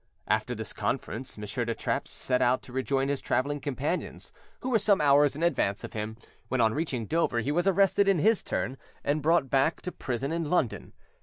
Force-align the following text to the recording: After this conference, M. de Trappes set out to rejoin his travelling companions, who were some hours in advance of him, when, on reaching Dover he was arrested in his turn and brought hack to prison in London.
After 0.27 0.55
this 0.55 0.73
conference, 0.73 1.37
M. 1.37 1.43
de 1.43 1.75
Trappes 1.75 2.09
set 2.09 2.41
out 2.41 2.63
to 2.63 2.73
rejoin 2.73 3.07
his 3.07 3.21
travelling 3.21 3.59
companions, 3.59 4.33
who 4.61 4.71
were 4.71 4.79
some 4.79 4.99
hours 4.99 5.35
in 5.35 5.43
advance 5.43 5.83
of 5.83 5.93
him, 5.93 6.17
when, 6.47 6.59
on 6.59 6.73
reaching 6.73 7.05
Dover 7.05 7.41
he 7.41 7.51
was 7.51 7.67
arrested 7.67 8.07
in 8.07 8.17
his 8.17 8.41
turn 8.41 8.77
and 9.03 9.21
brought 9.21 9.53
hack 9.53 9.79
to 9.81 9.91
prison 9.91 10.31
in 10.31 10.49
London. 10.49 10.93